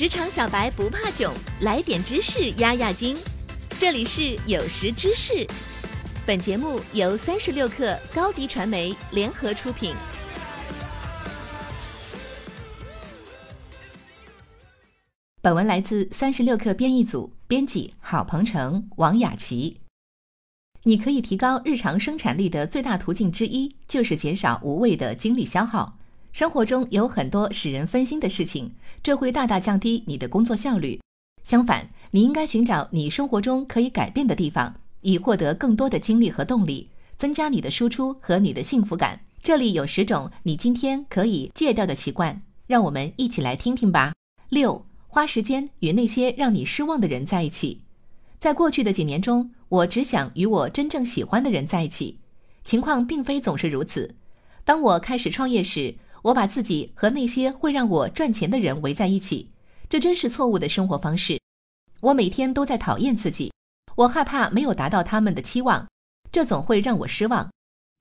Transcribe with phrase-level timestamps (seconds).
[0.00, 3.14] 职场小白不怕囧，来点知识压压惊。
[3.78, 5.46] 这里是有识知识，
[6.24, 9.92] 本节目由三十六克高低传媒联合出品。
[15.42, 19.82] 本文来自三十六克编译组，编辑郝鹏程、王雅琪。
[20.84, 25.98] 你可以提高日常生产力的最大途径之一，就是减少无谓的精力消耗。
[26.32, 31.00] 生活中有很多使人分心的事情，这会大大降低你的工作效率。
[31.42, 39.20] 相反，你应该寻找你生活中可以改变的地方，以获得更多的精力和动力，增加你的输出和你的幸福感。
[39.42, 44.12] 这里有十种你今天可以戒掉的习惯，让我们一起来听听吧。
[44.50, 47.80] 六，花时间与那些让你失望的人在一起。
[48.38, 52.18] 在过去的几年中，我只想与我真正喜欢的人在一起。
[52.64, 54.14] 情况并非总是如此。
[54.64, 59.50] 当我开始创业时，我把自己和那些会让我赚钱的人围在一起，
[59.88, 61.40] 这真是错误的生活方式。
[62.00, 63.52] 我每天都在讨厌自己，
[63.96, 65.86] 我害怕没有达到他们的期望，
[66.30, 67.50] 这总会让我失望。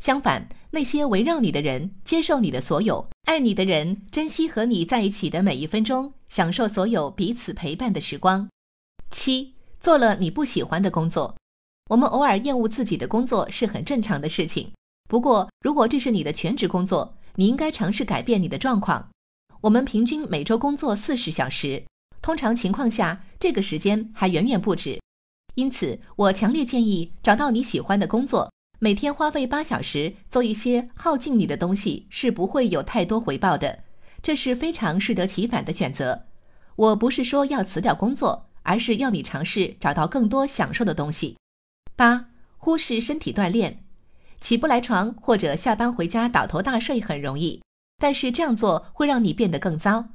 [0.03, 8.47] 相反，那些围绕你的人，接受你的所有，爱你的人，珍惜和你在一起的每一分钟，享受所有彼此陪伴的时光。
[9.11, 11.36] 七，做了你不喜欢的工作。
[11.89, 14.71] 我们偶尔厌恶自己的工作是很正常的事情。
[15.09, 19.11] 不过，如果这是你的全职工作，你应该尝试改变你的状况。
[19.61, 21.81] 我们平均每周工作四十小时，
[22.21, 24.99] 通常情况下，这个时间还远远不止。
[25.55, 33.83] 因此，我强烈建议找到你喜欢的工作，每天花费八小时做一些耗尽你的东西，是不会有太多回报的。
[34.21, 36.25] 这是非常适得其反的选择。
[36.75, 41.37] 我不是说要辞掉工作，而是要你尝试找到更多享受的东西。
[41.95, 42.25] 八，
[42.57, 43.85] 忽视身体锻炼。
[44.41, 47.61] 起不来床或者下班回家倒头大睡很容易，
[47.97, 50.09] 但是这样做会让你变得更糟。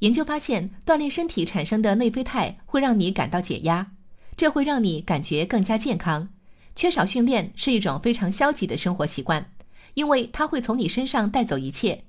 [0.00, 3.92] 研究发现，锻炼身体产生的内啡肽会让你感到解压，
[4.36, 6.28] 这会让你感觉更加健康。
[6.74, 9.52] 缺少训练是一种非常消极的生活习惯，
[9.94, 12.04] 因为它会从你身上带走一切。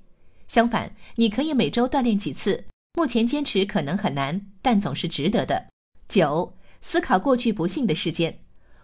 [0.48, 2.64] 相反，你可以每周锻炼几次，
[2.94, 5.66] 目前坚持可能很难，但总是值得的。
[6.08, 8.40] 九，思考过去不幸的事件，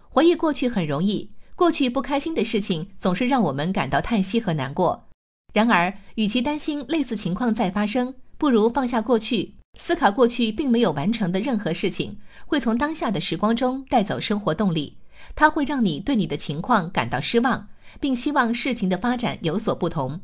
[0.09, 1.31] 回忆过去很容易。
[1.59, 5.09] 过去不开心的事情总是让我们感到叹息和难过。
[5.53, 14.95] 然而，与其担心类似情况再发生，不如放下过去，思考过去并没有完成的任何事情会从当下的时光中带走生活动力。
[15.35, 17.67] 它会让你对你的情况感到失望，
[17.99, 20.21] 并希望事情的发展有所不同。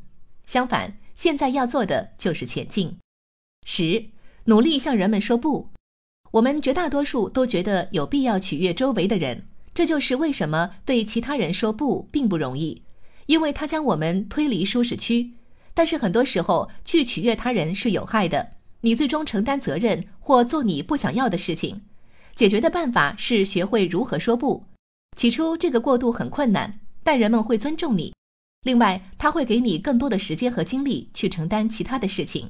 [0.48, 2.98] 相反，现在要做的就是前进。
[3.66, 4.06] 十，
[4.46, 5.68] 努力向人们说不。
[6.32, 9.46] 我们绝大多数都觉得有必要取悦周围的人。
[9.76, 12.82] 这就是为什么对其他人说不并不容易，
[13.26, 15.34] 因为他将我们推离舒适区。
[15.74, 21.82] 但是很多时候去取悦他人是有害的，你最终承担责任或做你不想要的事情。
[22.36, 24.66] 解决的办法是学会如何说不。
[25.18, 28.14] 起初这个过渡很困难，但人们会尊重你。
[28.64, 32.48] 另外，他会给你更多的时间和精力去承担其他的事情。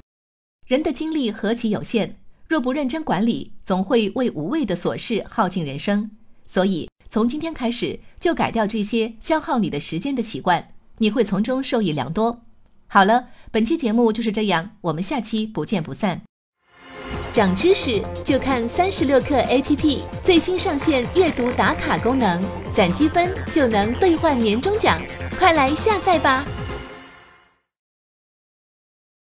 [0.68, 6.12] 人的精力何其有限，若不认真管理，总会为无谓的琐事耗尽人生。
[6.48, 6.88] 所以。
[7.16, 10.68] 从今天开始，就改掉这些消耗你的时间的习惯，
[10.98, 12.42] 你会从中受益良多。
[12.88, 16.24] 好了，本期节目就是这样，我们下期不见不散。
[17.34, 22.44] 长知识就看三十六课 APP 最新上线阅读打卡功能，
[22.74, 25.02] 攒积分就能兑换年终奖，
[25.40, 26.46] 快来下载吧！